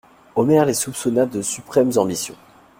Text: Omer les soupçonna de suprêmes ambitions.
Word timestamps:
Omer 0.35 0.65
les 0.65 0.73
soupçonna 0.73 1.27
de 1.27 1.43
suprêmes 1.43 1.91
ambitions. 1.97 2.33